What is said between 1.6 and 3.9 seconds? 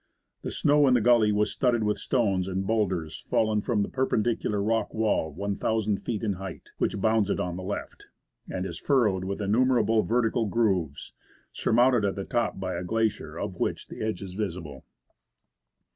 with stones and boulders fallen from the